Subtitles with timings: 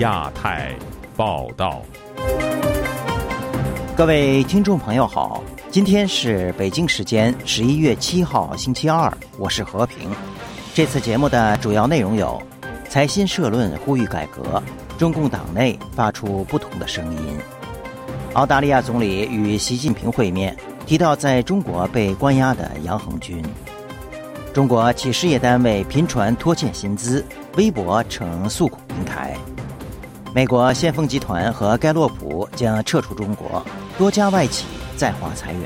[0.00, 0.74] 亚太
[1.14, 1.82] 报道，
[3.94, 10.10] 各位听众朋友好，今天是北京时间十一月七号星期二，我是和平。
[10.72, 12.40] 这次节目的主要内容有：
[12.88, 14.62] 财新社论呼吁改革，
[14.96, 17.36] 中共党内发出不同的声音；
[18.32, 20.56] 澳大利亚总理与习近平会面，
[20.86, 23.42] 提到在中国被关押的杨恒军；
[24.54, 27.22] 中国企事业单位频传拖欠薪资，
[27.58, 29.36] 微博成诉苦平台。
[30.32, 33.66] 美国先锋集团和盖洛普将撤出中国，
[33.98, 34.64] 多家外企
[34.96, 35.62] 在华裁员。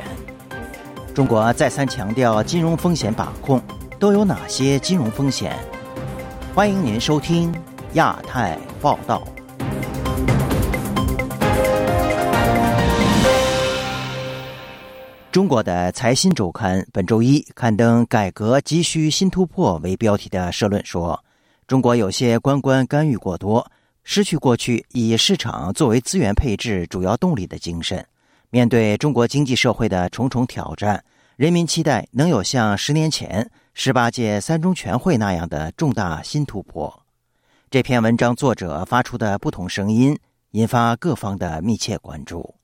[1.15, 3.61] 中国再三强调金融风险把控，
[3.99, 5.55] 都有哪些金融风险？
[6.55, 7.55] 欢迎您收听
[7.93, 9.23] 亚太报道。
[15.31, 21.23] 中国的财新周刊本周一刊登“改革急需新突破”为标题的社论说，
[21.67, 23.71] 中国有些官官干预过多。
[24.05, 28.07] 失去过去以市场作为资源配置主要动力的精神，
[28.51, 31.03] 面对中国经济社会的重重挑战，
[31.37, 37.03] 人民期待能有像十年前十八届三中全会那样的重大新突破。
[37.71, 40.17] 这篇文章作者发出的不同声音，
[40.51, 42.55] 引发各方的密切关注。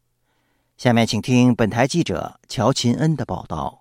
[0.77, 3.80] 下面请听本台记者乔琴恩的报道。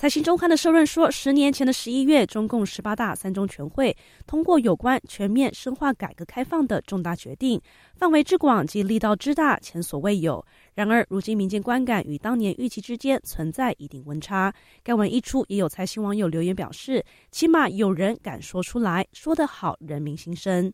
[0.00, 3.94] 财新周刊的社论说，十年前的十一月，中共十八大三中全会
[4.26, 7.60] 通过有关全面深化改革开放的重大决定，
[7.96, 10.42] 范围之广及力道之大，前所未有。
[10.72, 14.50] 然而，如今民间观感与当年预期之间存在一定温差。
[14.82, 20.72] 该文一出，也有财新网友留言表示，起码有人敢说出来，说得好，人民心声。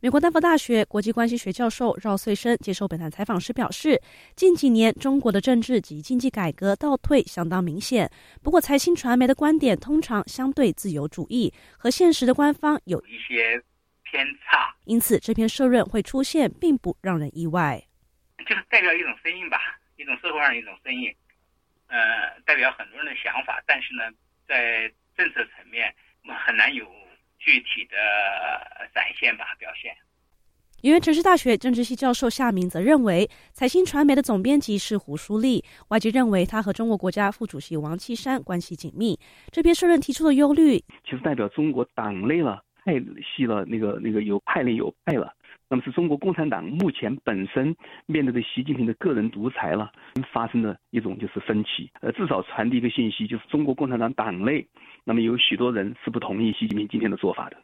[0.00, 3.98] 美国丹佛大学国际关系学教授饶穗生接受本台采访时表示，
[4.34, 8.08] 近几年中国的政治及经济改革倒退相当明显。
[8.42, 13.58] 不过，财新传媒的观点通常相对自由主义，和现实的官方有一些
[14.02, 17.82] 偏差，因此这篇社论会出现，并不让人意外。
[18.46, 19.58] 就是代表一种声音吧，
[19.96, 21.10] 一种社会上一种声音，
[21.86, 24.02] 呃，代表很多人的想法，但是呢，
[24.46, 25.90] 在政策层面
[26.44, 26.86] 很难有。
[27.46, 27.96] 具体的
[28.92, 29.94] 展现吧，表现。
[30.82, 39.16] 纽约城市大学政治系教授夏明则认为，财新传媒的总编辑是胡舒立，外界认为他和中国国家副主席王岐山关系紧密。
[39.52, 42.94] 这篇社论提出的忧虑，其实代表中国党内了派
[43.36, 45.32] 系了，那个那个有派内有派了。
[45.68, 47.74] 那么是中国共产党目前本身
[48.06, 49.90] 面对着习近平的个人独裁了，
[50.32, 51.90] 发生的一种就是分歧。
[52.00, 54.66] 呃，至少传递一个信息，就是中国共产党党内。
[55.04, 57.56] 那么有许多人是不同意习近平今天的做法的。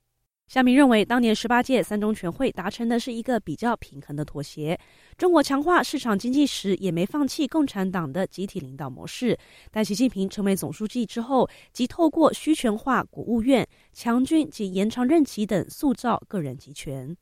[0.49, 4.79] 夏明认为，当年十八届三中全会达成的是一个比较平衡的妥协。
[5.17, 9.39] 中国强化市场经济时，也没放弃共产党的集体领导模式。
[9.71, 17.17] 但习近平成为总书记之后，即透过虚权化国务院、强军及延长任期等，塑造个人集权。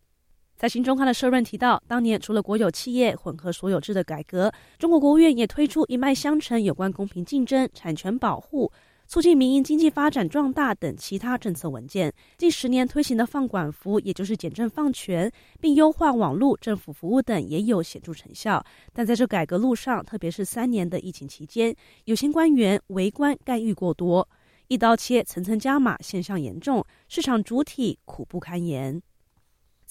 [0.61, 8.71] 在新中刊的社论提到，当年除了国有企业混合所有制的改革，中国国务院也推出一脉相承有关公平竞争、产权保护。
[9.07, 18.63] 促进民营经济发展壮大等其他政策文件，近十年推行的放管服，也就是简政放权，并优化网络政府服务等，也有显著成效。
[18.93, 24.29] 但在这改革路上，特别是三年的疫情期间，有些官员为官干预过多，
[24.69, 29.01] 一刀切，层层加码，现象严重，市场主体苦不堪言。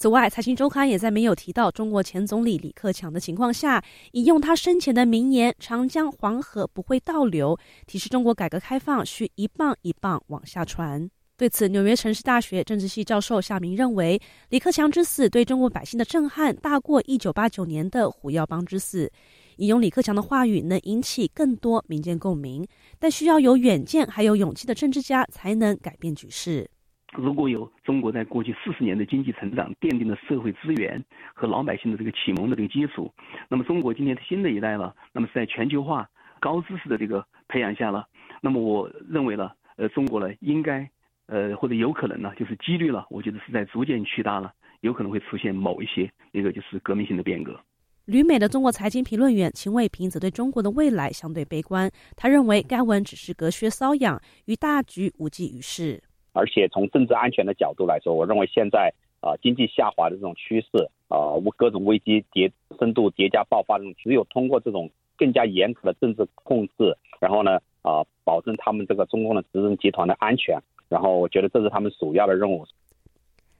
[0.00, 7.54] 此外，《财经周刊》也在没有提到中国前总理李克强的情况下，引用他生前的名言“长江黄河不会倒流”，
[7.86, 11.06] 提示中国改革开放需一棒一棒往下传。
[11.36, 14.18] 对此，纽约城市大学政治系教授夏明认为，
[14.48, 19.12] 李克强之死对中国百姓的震撼大过1989年的胡耀邦之死。
[19.58, 22.66] 引用李克强的话语，能引起更多民间共鸣，
[22.98, 26.70] 但需要有远见还有勇气的政治家才能改变局势。
[27.16, 31.02] 如果有中国在过去四十年的经济成长奠定了社会资源
[31.34, 33.12] 和老百姓的这个启蒙的这个基础，
[33.48, 38.06] 那么中国今天的新的一代了，那么是在全球化、高知识的这个培养下了，
[38.40, 40.88] 那么我认为呢，呃，中国呢应该，
[41.26, 47.58] 呃，或者有可能呢，就是几率了，我觉得是在逐渐扩大了，有可能会出现某一些那个就是革命性的变革。
[48.04, 56.02] 旅美的中国财经评论员秦卫平则对中国的未来相对悲观，他认为该文只是隔靴搔痒，与大局无济于事。
[56.32, 72.64] 而且从政治安全的角度来说，我认为现在啊经济下滑的这种趋势啊，各种危机叠深度叠加爆发这种，只有通过这种更加严格的政治控制，然后呢啊保证他们这个中共的执政集团的安全，然后我觉得这是他们首要的任务。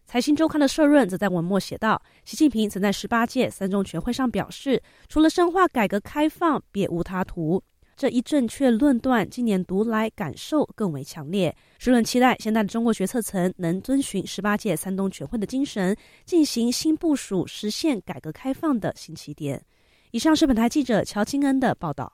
[0.06, 7.62] 财新周刊的社论则在文末写道：习近平曾在十八届三中全会上表示，除了深化改革开放，别无他途。
[8.00, 11.54] 这一正确论断今年读来感受更为强烈。
[11.78, 15.94] 社论期待现在的中国决策层能遵循十八届三中全会的精神，
[16.24, 19.62] 进行新部署，实现改革开放的新起点。
[20.12, 22.10] 以上是本台记者乔金恩的报道。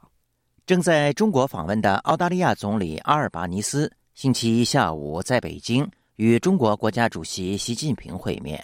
[0.66, 8.60] 正在中国访问的澳大利亚总理阿尔巴尼斯，星期一下午在北京与中国国家主席习近平会面，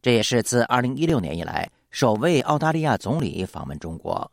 [0.00, 4.30] 这也是自二零一六年以来首位澳大利亚总理访问中国。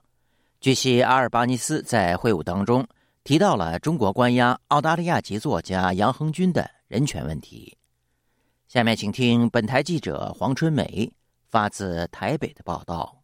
[0.61, 2.85] 据悉，阿尔巴尼斯在会晤当中
[3.23, 7.77] 提到了中国关押澳大利亚籍作家杨恒军的人权问题。
[8.67, 11.09] 下面请听本台记者黄春梅
[11.47, 13.15] 发自台北的报道。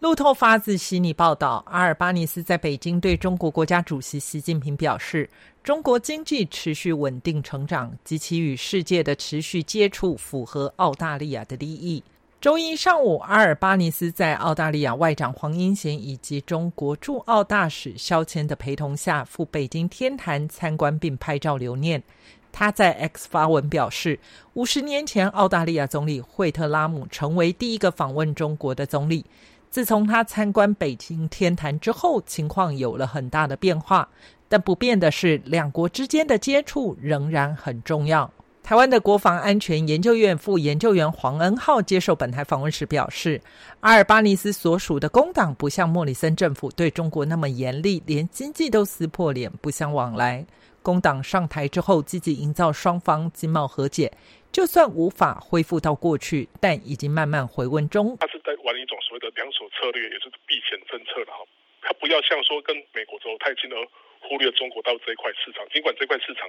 [0.00, 5.30] 路透发自悉尼报道，阿尔巴尼斯在北京对中国国家主席习近平表示，
[5.62, 12.02] 中国经济持续稳定成长及其与世界的持续接触符合澳大利亚的利益。
[12.40, 22.02] 周一上午，阿尔巴尼斯在澳大利亚外长黄英贤以及中国驻澳大使肖谦的陪同下赴北京天坛参观并拍照留念。
[22.50, 24.18] 他在 X 发文表示，
[24.54, 29.26] 五十年前，澳大利亚总理惠特拉姆成为第一个访问中国的总理。
[29.68, 34.08] 自从他参观北京天坛之后，情况有了很大的变化，
[34.48, 38.30] 但不变的是，两国之间的接触仍然很重要。
[38.70, 43.42] 台湾的国防安全研究院副研究员黄恩浩接受本台访问时表示，
[43.80, 50.46] 阿尔巴尼斯所属的工党不像莫里森政府对中国那么严厉，连经济都撕破脸不相往来。
[50.86, 54.12] 工党上台之后，积极营造双方经贸和解。
[54.52, 58.16] 就算无法恢复到过去，但已经慢慢回温中。
[58.20, 61.42] 他是在玩一种所谓的两手策略，也是避险政策的哈。
[61.82, 63.76] 他不要像说跟美国走太近而
[64.22, 66.46] 忽略中国到这一块市场，尽管这块市场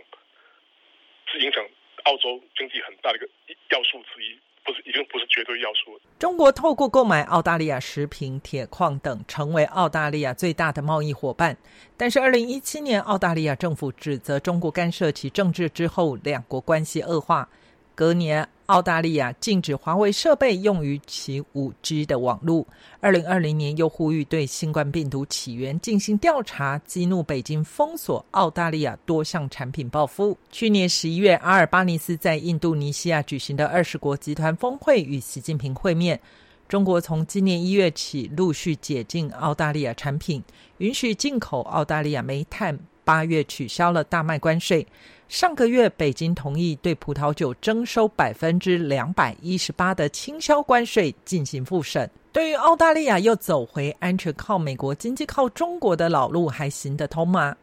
[1.26, 1.66] 是影响
[2.06, 3.28] 澳洲经济很大的一个
[3.70, 6.02] 要素之一，不是已经不是绝对要素了。
[6.20, 11.58] 中国透过购买澳大利亚食品、铁矿等，成为澳大利亚最大的贸易伙伴。
[11.98, 17.48] 但是，二零一七年澳大利亚政府指责中国干涉其政治之后，两国关系恶化。
[17.94, 22.66] 隔年，澳大利亚禁止华为设备用于其五 G 的网络。
[23.00, 30.38] 二零二零年又呼吁对新冠病毒起源进行调查，激怒北京封锁澳大利亚多项产品报复。
[30.52, 36.20] 去年十一月，阿尔巴尼斯在印度尼西亚举行的二十国集团峰会与习近平会面。
[36.68, 40.42] 中国从今年一月起陆续解禁澳大利亚产品，
[40.78, 42.80] 允许进口澳大利亚煤炭。
[43.04, 44.86] 八月取消了大麦关税。
[45.28, 52.10] 上个月，北京同意对葡萄酒征收百分之两百一十八的倾销关税进行复审。
[52.34, 57.56] 对于澳大利亚又走回安全靠美国、经济靠中国的老路，还行得通吗？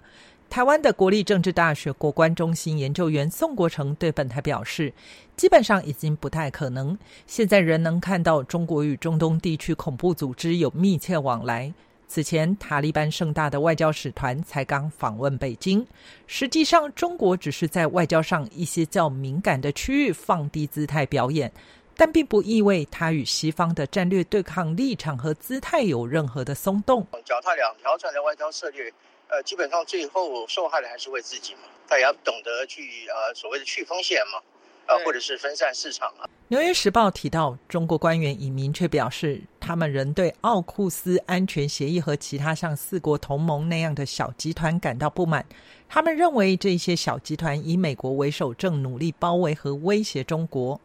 [0.50, 4.90] 台湾的国立政治大学国关中心研究员宋国成对本台表示，
[5.36, 6.96] 基本上已经不太可能。
[7.26, 11.70] 现在仍能看到中国与中东地区恐怖组织有密切往来。
[12.08, 15.86] 此前，塔利班盛大的外交使团才刚访问北京。
[16.26, 21.52] 实际上，中国只是在外交上一些较敏感的区域放低姿态表演，
[21.94, 27.06] 但并不意味他与西方的战略对抗立场和姿态有任何的松动。
[27.26, 28.90] 脚踏两条船的外交策略，
[29.28, 31.60] 呃，基本上最后受害的还是为自己嘛。
[31.86, 34.40] 他也要懂得去呃所谓的去风险嘛。
[34.88, 36.24] 呃，或者是分散市场啊。
[36.48, 45.44] 《纽约时报》提到，中国官员已明确表示，他们仍对奥库斯安全协议和其他像四国同盟那样的小集团感到不满。
[45.88, 50.80] 他们认为，这些小集团以美国为首，正努力包围和威胁中国。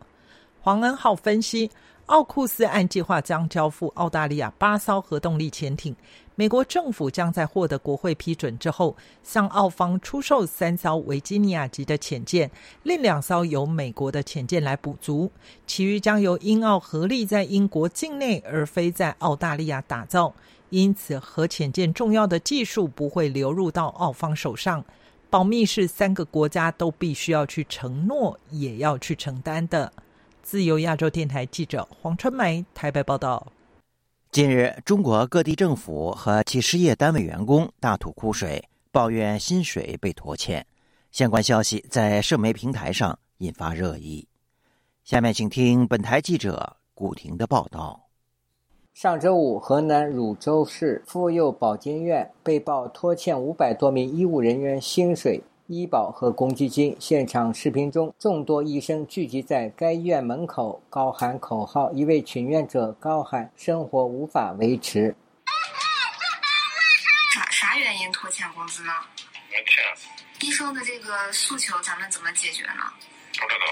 [0.61, 1.71] 黄恩浩分析。
[2.07, 5.95] 奥库斯按计划将交付澳大利亚八艘核动力潜艇，
[6.35, 12.49] 美国政府将在获得国会批准之后，向澳方出售三艘维吉尼亚级的潜舰，
[12.81, 15.31] 另两艘由美国的潜舰来补足，
[15.67, 20.33] 其余将由英澳合力在英国境内而非在澳大利亚打造。
[20.71, 24.83] 因此，核潜舰重要的技术不会流入到澳方手上，
[25.29, 29.93] 保密是三个国家都必须要去承诺，也要去承担的。
[30.41, 33.45] 自由亚洲电台记者黄春梅台北报道：
[34.33, 40.65] 近日，中国各地政府和其事业单位员工大吐苦水，抱怨薪水被拖欠。
[41.11, 44.27] 相关消息在社媒平台上引发热议。
[45.03, 48.07] 下面请听本台记者古婷的报道：
[48.95, 55.43] 上周五，河南汝州市妇幼保健院被曝拖欠五百多名医务人员薪水。
[55.73, 56.95] 医保和公积金。
[56.99, 61.91] 现场视频中，众多医生聚集在该医院门口，高喊口号。
[61.91, 65.15] 一位请愿者高喊：“生活无法维持。”
[67.33, 68.91] 啥啥原因拖欠工资呢？
[69.49, 69.83] 没钱。
[70.41, 72.83] 医生的这个诉求，咱们怎么解决呢？
[73.33, 73.65] 不知道。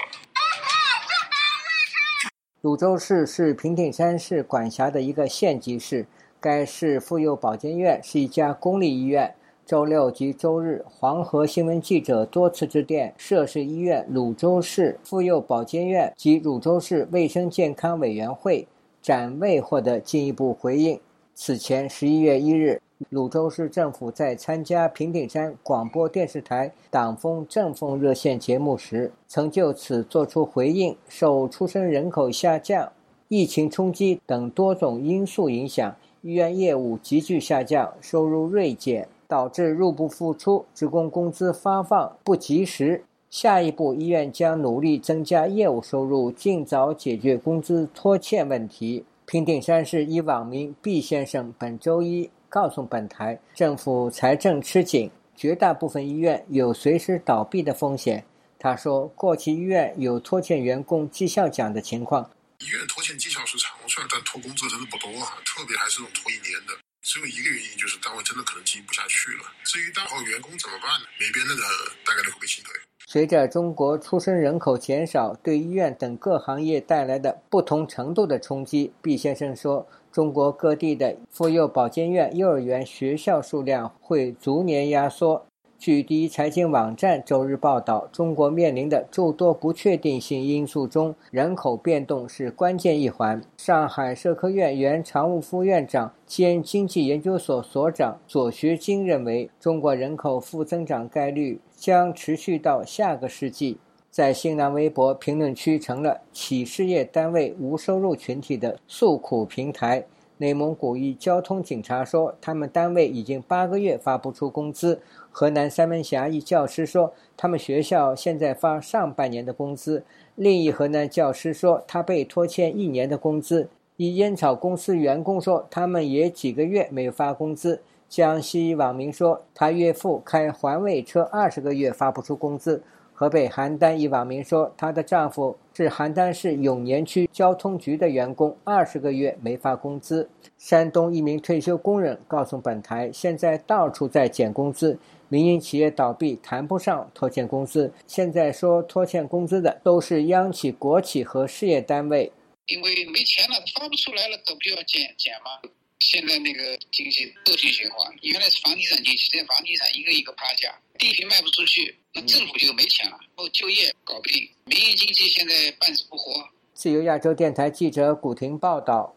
[2.62, 6.06] 泸州市是平顶山市管辖的一个县级市，
[6.40, 9.34] 该市妇幼保健院是一家公立医院。
[9.72, 18.68] 周六及周日，黄河新闻记者多次致电涉事医院泸州市妇幼保健院及泸州市卫生健康委员会，
[19.00, 21.00] 暂未获得进一步回应。
[21.34, 32.92] 此前十一月一日，泸州市政府在参加平顶山广播电视台“党风政风热线”节目时，曾就此作出回应：受出生人口下降、
[33.28, 35.96] 疫情冲击等多种因素影响。
[36.20, 43.02] 医院业务急剧下降，收入锐减，导致入不敷出，职工工资发放不及时。
[43.30, 49.02] 下一步，医院将努力增加业务收入，尽早解决工资拖欠问题。
[49.24, 58.22] 平顶山市一网民毕先生本周一告诉本台，政府财政吃紧，绝大部分医院有随时倒闭的风险。
[58.58, 62.22] 他说，过去医院有拖欠员工绩效奖的情况。
[62.58, 66.74] 医院拖欠绩效是常算，但拖工资真的不多啊，特别还是那种拖一年的。
[67.02, 69.44] 只有一个原因，就是单位真的可能经营不下去了。
[69.64, 71.06] 至于单位员工怎么办呢？
[71.18, 71.62] 没编的人
[72.06, 72.72] 大概率会被清退。
[73.08, 85.44] 随着中国出生人口减少，对医院等各行业带来的不同程度的冲击，毕先生说，中国各地的妇幼保健院、幼儿园、学校数量会逐年压缩。
[85.82, 93.42] 据第一财经网站周日报道，中国面临的诸多不确定性因素中，人口变动是关键一环。
[93.56, 103.78] 上海社科院原常务副院长兼经济研究所所长左学金认为，中国人口负增长概率将持续到下个世纪。
[104.08, 110.04] 在新浪微博评论区成了企事业单位无收入群体的诉苦平台。
[110.38, 115.00] 内蒙古一交通警察说，他们单位已经八个月发不出工资。
[115.34, 120.04] 河南三门峡一教师说，他们学校现在发上半年的工资。
[120.36, 123.68] 另一河南教师说，他被拖欠一年的工资。
[123.96, 127.80] 一烟草公司员工说，他们也几个月没发工资。
[128.08, 132.82] 江西网民说，他岳父开环卫车二十个月发不出工资。
[133.22, 140.28] 河北邯郸一网民说，她的丈夫是邯郸市永年区交通局的员工，二十个月没发工资。
[140.58, 144.98] 山东一名退休工人告诉本台，现在到处在减工资，
[145.28, 147.92] 民营企业倒闭，谈不上拖欠工资。
[148.08, 152.32] 现在说拖欠工资的都是央企、国企和事业单位，
[152.66, 155.70] 因为没钱了，发不出来了，可不就要减减吗？
[156.00, 166.46] 现在那个经济恶性循环，原来是房地产经济，现在房地产一个一个趴下，地皮卖不出去，那政府就没钱了，后就业搞不定，民营经济现在半死不活。
[166.74, 169.14] 自由亚洲电台记者古婷报道。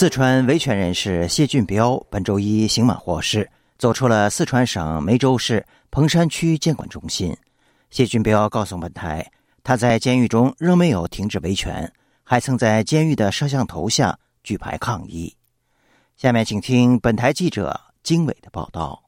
[0.00, 7.36] 四川维权人士谢俊彪本周一刑满获释，走出了四川省梅州市彭山区监管中心。
[7.90, 9.30] 谢俊彪告诉本台，
[9.62, 11.92] 他在监狱中仍没有停止维权，
[12.24, 15.36] 还曾在监狱的摄像头下举牌抗议。
[16.16, 19.02] 下面请听本台记者经纬的报道。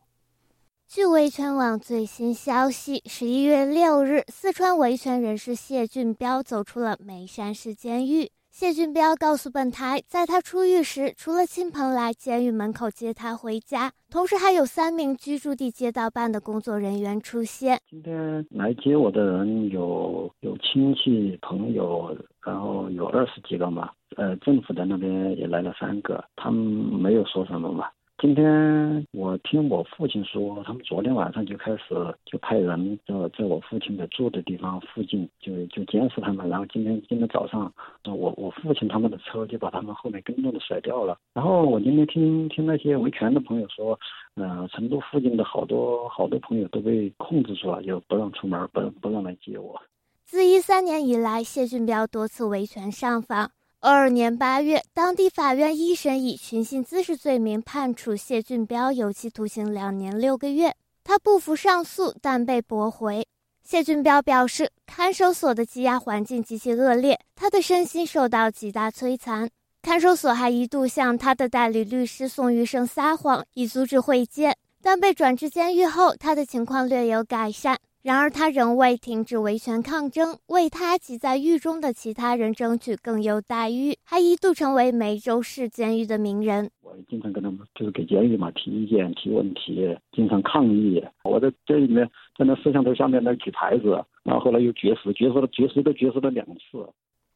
[0.86, 8.30] 据维权网最新消息，十一月六日，四川维权人士谢俊彪走出了眉山市监狱。
[8.54, 17.80] 谢俊彪告诉本台，在他出狱时，除了亲朋来监狱门口接他回家，同时还有三名居住地街道办的工作人员出现。
[17.88, 23.88] 今天来接我的人有有亲戚朋友，然后有二十几个嘛。
[24.16, 27.88] 呃，政府的那边也来了三个，他们没有说什么嘛。
[28.18, 31.82] 今天我听我父亲说，他们昨天晚上就开始
[32.24, 37.72] 就派人在在我父亲的住的地方附近就就监视他们，然后今天今天早上，
[38.04, 41.18] 我我父亲他们的车就把他们后面跟踪的甩掉了。
[41.34, 43.98] 然后我今天听听那些维权的朋友说，
[44.36, 49.82] 呃，成都附近的好多好多朋友都被控制住了，就不让出门，不不让来接我。
[50.24, 53.50] 自一三年以来，谢俊彪多次维权上访。
[53.84, 60.72] 二二年八月，当地法院一审以寻衅滋事罪名判处谢俊彪有期徒刑两年六个月。
[61.02, 63.26] 他不服上诉，但被驳回。
[63.64, 69.50] 谢俊彪表示，看守所的羁押环境极其恶劣，他的身心受到极大摧残。
[69.82, 77.76] 看守所还一度向他的代理律师宋玉生撒谎，以阻止会见，但被转至监狱后，他的情况略有改善。
[78.02, 86.68] 然而，他仍未停止维权抗争，为他及在狱中的其他人争取更优待遇，还一度成为梅州市监狱的名人。
[86.80, 91.00] 我经常跟他们就是给监狱嘛提意见、提问题，经常抗议。
[91.22, 92.04] 我在这里面
[92.36, 96.84] 在那摄像头下面那举牌子，然后后来又绝食，绝食了，绝食都绝食了两次。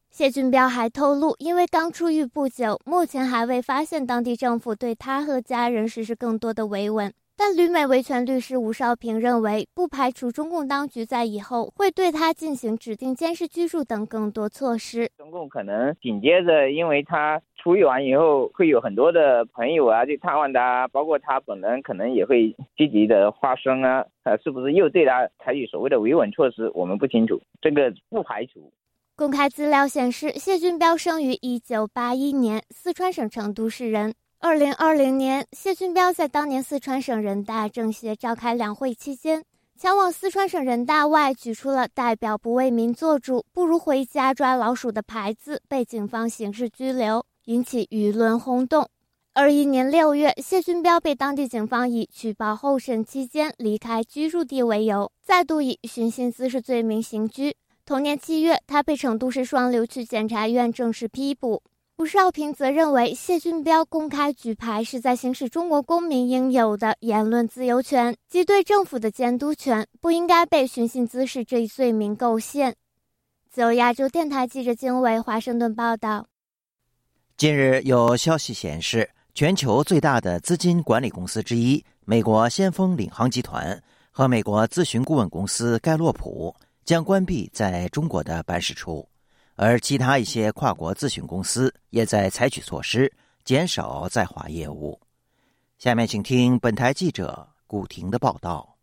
[0.09, 7.13] 谢俊彪还透露，因为刚出狱不久，目前还未发现当地政府对他和家人实施更多的维稳。
[7.39, 15.07] 但旅美维权律师吴少平认为，不排除中共当局在以后会对他进行指定监视居住等更多措施。
[15.19, 26.71] 中共可能紧接着，因为他出狱完以后，会有很多的朋友啊去探望他，包括他本人可能也会积极的发声啊，呃，是不是又对他采取所谓的维稳措施？
[26.73, 28.71] 我们不清楚，这个不排除。
[29.15, 34.15] 公开资料显示，谢俊彪生于一九八一年，四川省成都市人。
[34.39, 39.43] 二零二零年，谢俊彪在当年四川省人大政协召开两会期间，
[39.75, 48.87] 前往四川省人大外举出了代表不为民做主，不如回家抓老鼠的牌子，被警方刑事拘留，引起舆论轰动。
[49.33, 57.55] 二一年六月，谢俊彪被当地警方以取保候审期间离开居住地为由，再度以寻衅滋事罪名刑拘。
[57.85, 61.63] 同年七月，他被成都市双流区检察院正式批捕。
[61.99, 72.75] 吴少平则认为，谢俊彪公开举牌是在行使中国公民应有的言论自由权及对政府的监督权，不应该被寻衅滋事这一罪名构陷。
[73.49, 76.27] 自由亚洲电台记者金伟华盛顿报道。
[77.35, 89.09] 近日有消息显示，全球最大的资金管理公司之一——美国先锋领航集团和美国咨询顾问公司盖洛普将关闭在中国的办事处。
[89.57, 93.11] 而其他一些跨国咨询公司也在采取措施，
[93.43, 94.99] 减少在华业务。
[95.79, 98.76] 下面请听本台记者古婷的报道。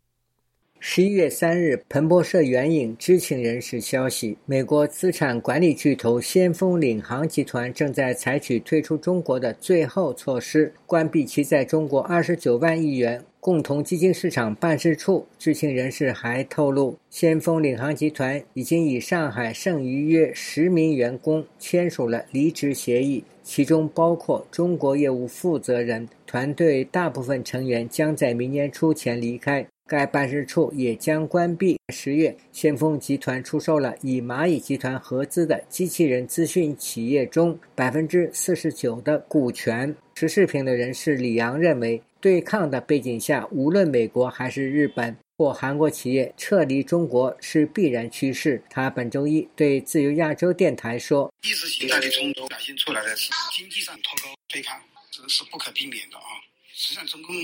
[0.87, 13.19] 十一月三日，彭博社援引知情人士消息，美国资产管理巨头先锋领航集团正在采取退出中国的最后措施，关闭其在中国二十九万亿元。
[13.39, 26.07] 共同基金市场办事处知情人士还透露，先锋领航集团已经与上海剩余约十名员工签署了离职协议，其中包括中国业务负责人。
[26.27, 31.79] 团队大部分成员将在明年初前离开，该办事处也将关闭。
[31.93, 39.95] 十月，先锋集团出售了与蚂蚁集团合资的机器人资讯企业中百分之四十九的股权。
[40.15, 42.01] 持视频的人士李阳认为。
[42.21, 48.59] 对抗的背景下，无论美国还是日本或韩国企业撤离中国是必然趋势。
[48.67, 56.25] 他本周一对自由亚洲电台说：“意识形态的冲突表现出来的是经济上脱钩对抗，这是不可避免的啊！
[56.73, 57.35] 实际上，中共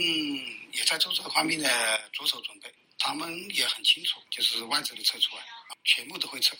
[0.73, 1.67] 也在做这个方面的
[2.11, 5.41] 着手准备，他们也很清楚，就是外资的撤出来，
[5.83, 6.55] 全部都会撤，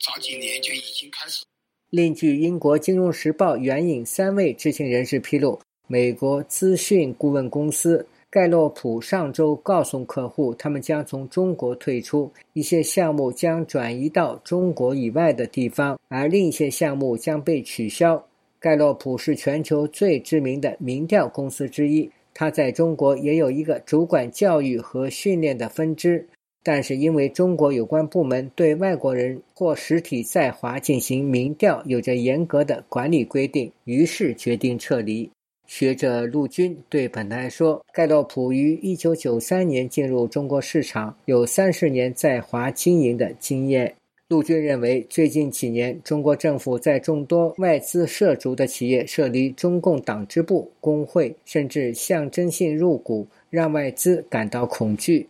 [0.00, 1.44] 早几年就已经开始。”
[1.90, 5.60] 另据英国《金融时报》援引三位知情人士披露。
[5.88, 18.26] 美国资讯顾问公司盖洛普上周告诉客户，他们将从中国退出，一些项目将转移到中国以外的地方，而另一些项目将被取消。
[18.58, 26.26] 盖洛普是全球最知名的民调公司之一，它在中国也有一个主管教育和训练的分支，
[26.62, 35.30] 但是因为中国有关部门对外国人或实体在华进行民调有着严格的管理规定，于是决定撤离。
[35.66, 43.94] 学者陆军对本台说：“盖洛普于1993年进入中国市场，有三十年在华经营的经验。”
[44.32, 55.28] 陆军认为，最近几年，中国政府在众多外资涉足的企业设立中共党支部、工会，甚至象征性入股，让外资感到恐惧。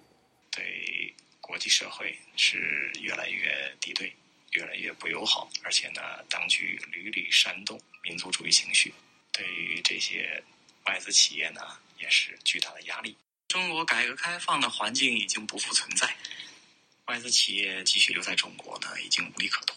[0.53, 3.43] 对国际社会是越来越
[3.81, 4.13] 敌对，
[4.53, 8.95] 越来越不友好，而且呢，当局屡屡煽动民族主义情绪。
[9.33, 10.41] 对于这些
[10.87, 11.61] 外资企业呢，
[11.99, 13.17] 也是巨大的压力。
[13.49, 16.07] 中国改革开放的环境已经不复存在，
[17.07, 19.75] 外资企业继续留在中国呢，已经无利可图。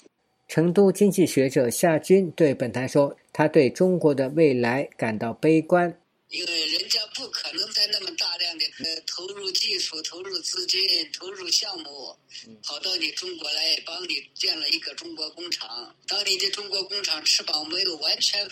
[0.47, 8.65] 成都经济学者夏军对本台说：“他对中国的未来感到悲观，因为人家不可能在那么大量的
[9.07, 10.79] 投入技术、投入资金、
[11.11, 12.15] 投入项目，
[12.63, 15.95] 跑到你中国来帮你建了一个中国工厂。
[16.07, 18.47] 当你的中国工厂翅膀没有完全……”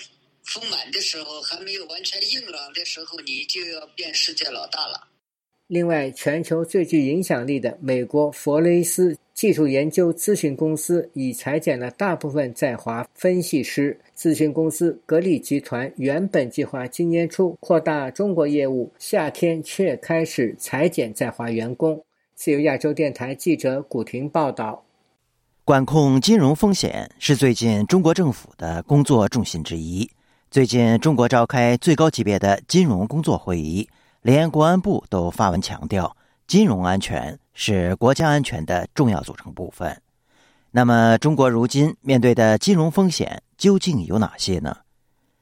[0.46, 5.08] 丰满的时候，还没有完全硬朗的时候，你就要变世界老大了。
[5.74, 14.00] 另外，全球最具影响力的美国佛雷斯技术研究咨询公司已裁减了大部分在华分析师。
[14.16, 22.00] 咨询公司格力集团原本计划今年初扩大中国业务，夏天却开始裁减在华员工。
[22.36, 24.86] 自由亚洲电台记者古婷报道。
[25.66, 30.08] 管控金融风险是最近中国政府的工作重心之一。
[30.52, 33.90] 最近，中国召开最高级别的金融工作会议，
[34.24, 36.16] 连国安部都发文强调，
[36.48, 40.02] 金融安全是国家安全的重要组成部分。
[40.72, 44.78] 那么，中国如今面对的金融风险究竟有哪些呢？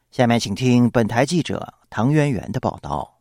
[0.09, 3.19] 下面请听本台记者唐媛媛的报道。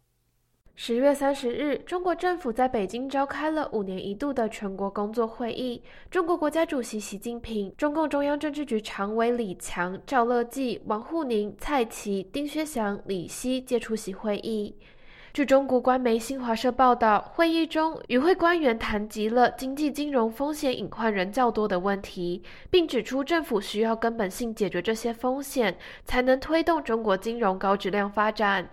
[0.76, 5.82] 十月三十日，中国政府在北京召开了五年一度的全国工作会议。
[6.10, 14.74] 中国国家主席习近平、中共中央政治局常委李强、赵乐际、王沪宁、蔡奇、丁薛祥、李希皆出席会议。
[15.32, 28.70] 据中国官媒新华社报道，会议中与会官员谈及了经济金融风险隐患人较多的问题，并指出政府需要根本性解决这些风险，才能推动中国金融高质量发展。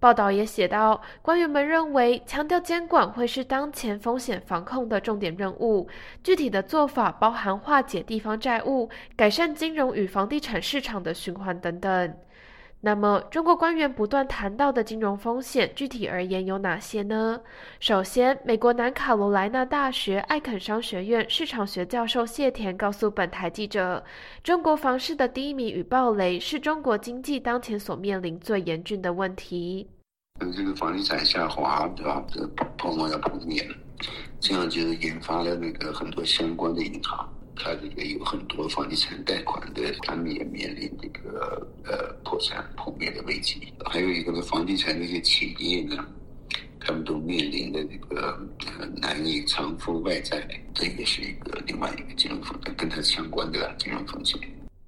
[0.00, 5.88] 报道也写到，官员们认为，强调监管会是当前风险防控的重点任务。
[6.24, 12.14] 具体的做法包含化解地方债务、改善金融与房地产市场的循环等等。
[12.80, 17.40] 那么，中国官员不断谈到的金融风险，具体而言有哪些呢？
[17.80, 24.04] 首先，美国南卡罗来纳大学艾肯商学院市场学教授谢田告诉本台记者，
[24.44, 29.88] 中国房市的低迷与暴雷是中国经济当前所面临最严峻的问题。
[30.56, 32.24] 这个房地产下滑，对吧？
[32.28, 33.68] 这泡沫要破灭，
[34.38, 37.28] 这样就是引发了那个很多相关的银行。
[37.58, 43.72] 它这个有很多房地产贷款的，他们也面临这个呃破产破灭的危机。
[43.84, 46.06] 还有一个呢，房地产这些企业呢，
[46.80, 48.38] 他们都面临的这个
[48.96, 54.38] 难以偿付外债，这也是一个另外一个金融风险，跟它相关的金融风险。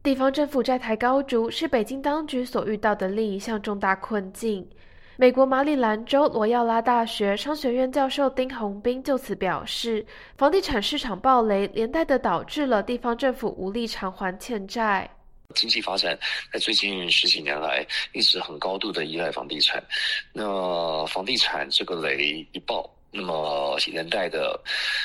[0.02, 4.66] 地方政府债台高筑，是北京当局所遇到的另一项重大困境。
[5.20, 10.02] 美国马里兰州罗耀拉大学商学院教授丁宏斌就此表示，
[10.38, 15.06] 房地产市场暴雷，连带的导致了地方政府无力偿还欠债。
[15.54, 16.18] 经济发展
[16.50, 19.84] 在最近十几年来一直很高度的依赖房地产，
[20.32, 24.58] 那房地产这个雷一爆，那么连带的，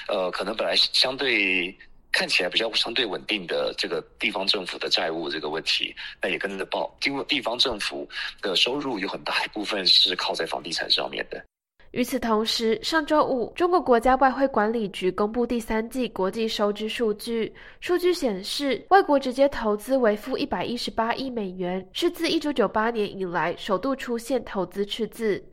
[0.08, 1.78] 呃，可能本来相对。
[2.16, 6.90] 看起来比较相对稳定的这个地方政府的债务这个问题，那也跟着爆。
[7.04, 8.08] 因为地方政府
[8.42, 11.44] 的收入有很大一部分是靠在房地产上面的。
[11.92, 25.44] 与此同时，上周五，中国国家外汇管理局公布第三季国际收支数据，数据显示，外国直接投资为负一百一十八亿美元，是自一九九八年以来首度出现投资赤字。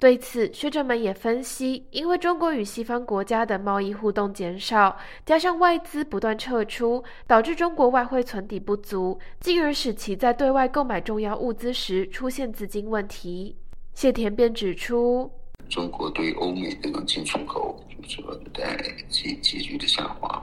[0.00, 13.56] 对此，学者们也分析，因为中国与西方国家的贸易互动减少，加上外资不断撤出，导致中国外汇存底不足，进而使其在对外购买重要物资时出现资金问题。
[13.92, 15.28] 谢田便指出，
[15.68, 20.40] 中国对欧美这种进出口说在急急剧的下滑，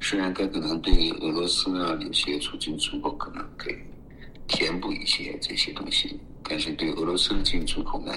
[0.00, 3.76] 虽然它可能对俄罗斯啊有些出进出口可能可以
[4.46, 6.18] 填补一些这些东西。
[6.48, 8.12] 但是对俄罗斯的进出口呢，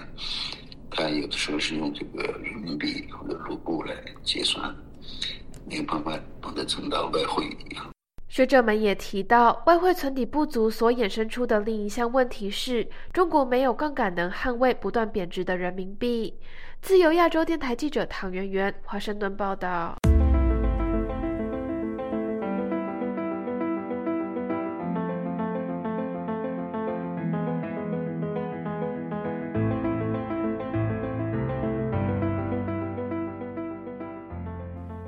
[0.92, 4.76] 它有的时候是用这个人民币或者卢布来结算，
[5.66, 7.78] 没有办法把它存到外汇里。
[8.28, 16.34] 学者们也提到，外汇存底不足所衍生出的另一项问题是，中国没有杠杆能捍卫不断贬值的人民币。
[16.82, 19.97] 自由亚洲电台记者唐媛媛，华盛顿报道。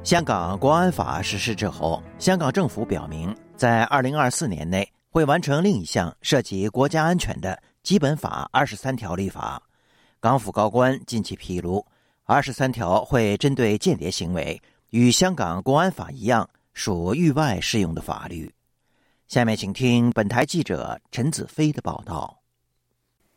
[0.09, 9.61] 香港国安法实施之后，香港政府表明，在二零二四年内会完成另一项涉及国家安全的基本法二十三条立法。
[10.19, 11.85] 港府高官近期披露，
[12.23, 18.51] 二十三条会针对间谍行为，与香港国安法一样，属域外适用的法律。
[19.27, 22.38] 下面请听本台记者陈子飞的报道。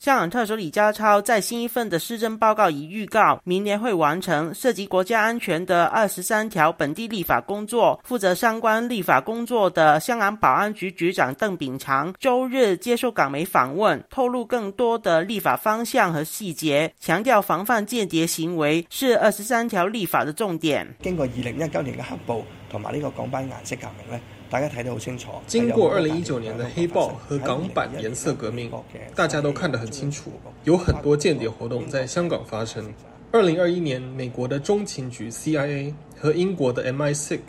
[0.02, 8.00] 香港特首李家超在新一份的施政报告已预告，明年会完成涉及国家安全的二十三条本地立法工作。
[8.02, 20.84] 负责相关立法工作的香港保安局局长邓炳强周日接受港媒访问，透露更多的立法方向和细节，强调防范间谍行为是二十三条立法的重点。
[21.00, 24.20] 经过二零一九年嘅黑暴同埋呢个港版颜色革命咧。
[24.52, 25.30] 大家睇得好清楚。
[25.46, 28.70] 经过二零一九年的黑豹和港版颜色革命，
[29.16, 30.30] 大家都看得很清楚，
[30.64, 32.92] 有很多间谍活动在香港发生。
[33.30, 37.40] 二零二一年，美国的中情局 CIA 和英国的 MI6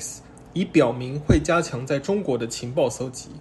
[0.54, 3.32] 已表明会加强在中国的情报搜集。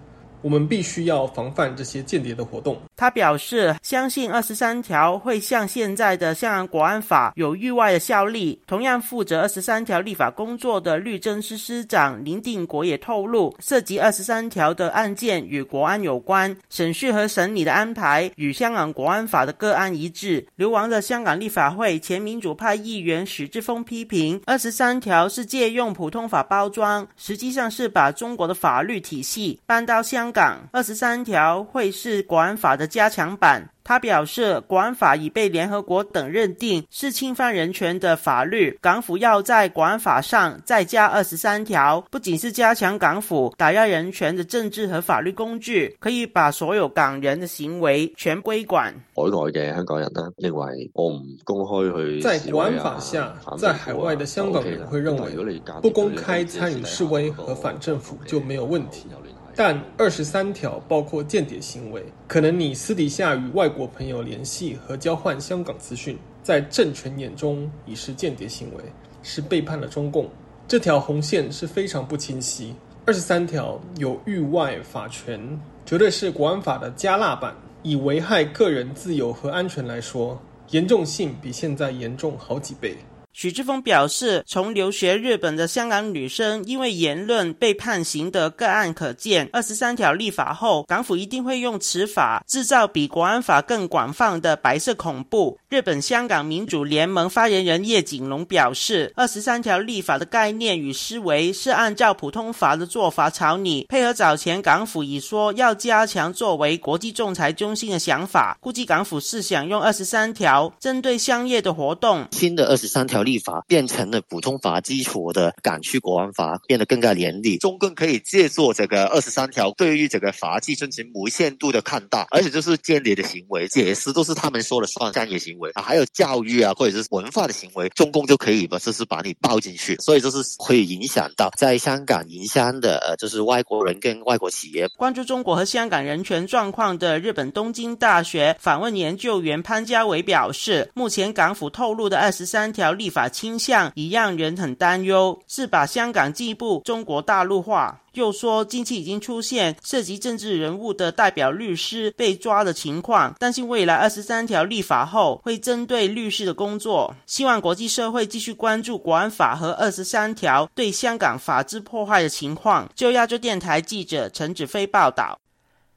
[0.41, 2.77] 我们必须要防范这些间谍的活动。
[3.03, 8.57] 他表示，相信二十三条会像现在的香港国安法有域外的效力。
[8.65, 20.47] 同样负责二十三条立法工作的律政司司长林定国也透露，涉及二十三条的案件与国安有关，审讯和审理的安排与香港国安法的个案一致。
[20.55, 30.61] 流亡的香港立法会前民主派议员许志峰批评，二十三条是借用普通法包装，实际上是把中国的法律体系搬到香港。
[30.71, 33.69] 二十三条会是国安法的加强版。
[33.85, 48.93] 他表示，国安法已被联合国等认定是侵犯人权的法律，港府要在国安法上再加二十三条，不仅是加强港府打压人权的政治和法律工具，可以把所有港人的行為全歸管。
[49.15, 59.07] 海外嘅香港人呢，認為我唔公開去在國安法下，在海外的香港人會認為不公開參與示威和反政府就沒有問題。
[59.55, 68.83] 但二十三条包括间谍行为，可能你私底下与外国朋友联系和交换香港资讯，在政权眼中已是间谍行为，
[69.21, 70.27] 是背叛了中共。
[70.67, 72.73] 这条红线是非常不清晰。
[73.05, 77.55] 二十三条有域外法权，绝对是国安法的加辣版。
[77.83, 82.95] 以危害个人自由和安全来说，严重性比现在严重好几倍。
[83.33, 95.57] 许志峰表示，从留学日本的香港女生因为言论被判刑的个案可见，二十三条立法后，港府一定会用此法制造比国安法更广泛的白色恐怖。
[95.67, 112.27] 日本香港民主联盟发言人叶景龙表示，二十三条立法的概念与思维是按照普通法的做法草拟，配合早前港府已说要加强作为国际仲裁中心的想法，估计港府是想用二十三条针对商業的活动。
[112.31, 113.33] 新的二十三条條。
[113.33, 134.87] 立法变成了普通法基础的港区国安法变得更加严厉，中共可以借助这个二十三条对于这个法纪进行无限度的看大，而且就是间谍的行为，解释都是他们说了算，商业行为啊，还有教育啊或者是文化的行为，中共就可以把就是把你包进去，所以就是会影响到在香港营商的呃就是外国人跟外国企业。
[134.97, 147.99] 关注中国和香港人权状况的日本东京大学访问研究员潘家伟表示，目前港府透露的二十三条立法倾向已让人很担忧，是把香港进一步中国大陆化。
[148.13, 157.15] 又说近期已经出现涉及政治人物的代表律师被抓的情况，担心未来二十三条立法后会针对律师的工作。
[157.25, 162.87] 希望国际社会继续关注国安法和二十三条对香港法治破坏的情况。
[162.95, 165.39] 就亚洲电台记者陈子飞报道。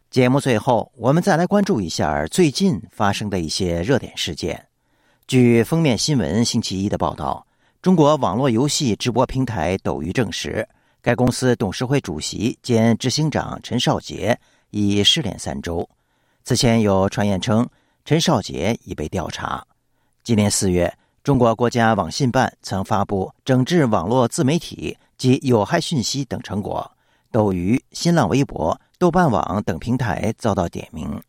[0.08, 4.66] 节目最后，我们再来关注一下最近发生的一些热点事件。
[5.26, 7.44] 据封面新闻星期一的报道，
[7.82, 10.68] 中国网络游戏直播平台斗鱼证实，
[11.02, 14.38] 该公司董事会主席兼执行长陈少杰
[14.70, 15.88] 已失联三周。
[16.44, 17.68] 此前有传言称
[18.04, 19.66] 陈少杰已被调查。
[20.22, 26.88] 今年四月，中国国家网信办曾发布整治网络自媒体及有害信息等成果，
[27.32, 31.20] 斗鱼、新浪微博、豆瓣网等平台遭到点名。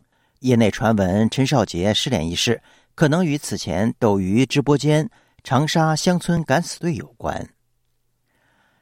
[0.41, 2.61] 业内传闻陈少杰失联一事。
[2.97, 5.07] 可能与此前斗鱼直播间
[5.43, 7.47] 长沙乡村敢死队有关。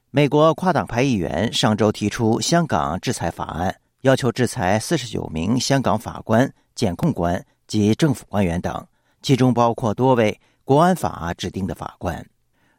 [0.10, 8.88] 美国跨党派议员上周提出香港制裁法案，要求制裁四十九名香港法官、检控官及政府官员等，
[9.22, 12.26] 其中包括多位国安法指定的法官。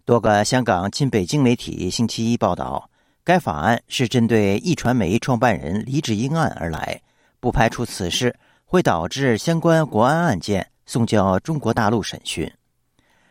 [0.06, 2.88] 多个香港亲北京媒体星期一报道，
[3.22, 7.02] 该法案是針對壹傳媒创办人黎智英案而来，
[7.40, 10.66] 不排除此事会导致相关国安案件。
[10.86, 12.50] 送交中国大陆审讯，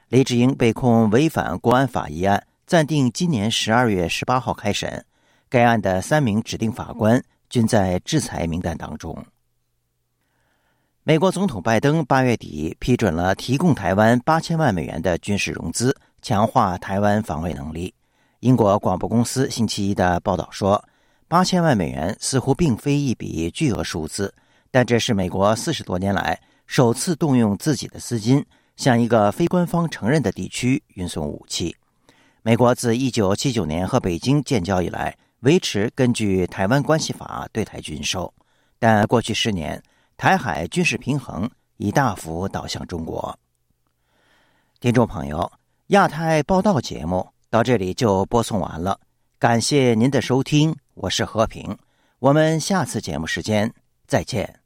[0.10, 5.04] 雷志英被控违反国安法一案，暂定今年十二月十八号开审。
[5.48, 9.26] 该案的三名指定法官均在制裁名单当中。
[11.04, 17.94] 美国总统拜登八月底批准了提供台湾八千万美元的军事融资，强化台湾防卫能力。
[18.42, 20.84] 英国广播公司星期一的报道说，
[21.30, 24.34] 八千万美元似乎并非一笔巨额数字，
[24.72, 26.38] 但这是美国四十多年来。
[26.66, 31.76] 首次动用自己的资金向一个非官方承认的地区运送武器。
[32.42, 38.34] 美国自一九七九年和北京建交以来，维持根据《台湾关系法》对台军售，
[38.78, 39.82] 但过去十年，
[40.18, 43.38] 台海军事平衡已大幅倒向中国。
[44.80, 45.52] 听众朋友，
[45.88, 49.00] 亚太报道节目到这里就播送完了，
[49.40, 51.76] 感谢您的收听，我是和平，
[52.20, 53.74] 我们下次节目时间
[54.06, 54.60] 再见。